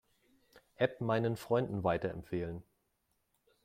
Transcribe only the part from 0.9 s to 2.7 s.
meinen Freunden weiterempfehlen.